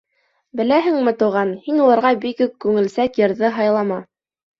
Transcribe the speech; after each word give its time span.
Беләһеңме, 0.59 1.11
Туған, 1.19 1.51
һин 1.67 1.81
уларға 1.87 2.13
бигүк 2.23 2.55
күңелсәк 2.65 3.21
йырҙы 3.23 3.53
һайлама. 3.59 4.01